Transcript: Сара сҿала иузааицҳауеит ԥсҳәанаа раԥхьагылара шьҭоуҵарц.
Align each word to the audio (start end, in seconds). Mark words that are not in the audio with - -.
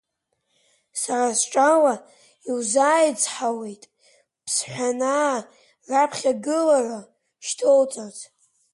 Сара 1.01 1.29
сҿала 1.39 1.95
иузааицҳауеит 2.49 3.83
ԥсҳәанаа 4.45 5.37
раԥхьагылара 5.89 6.99
шьҭоуҵарц. 7.45 8.19